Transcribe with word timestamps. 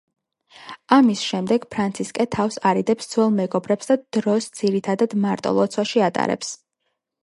ამის 0.95 1.21
შემდეგ 1.31 1.67
ფრანცისკე 1.75 2.27
თავს 2.37 2.59
არიდებს 2.71 3.13
ძველ 3.13 3.31
მეგობრებს 3.39 3.93
და 3.93 4.01
დროს 4.19 4.51
ძირითადად 4.61 5.19
მარტო, 5.29 5.57
ლოცვაში 5.63 6.09
ატარებს. 6.13 6.57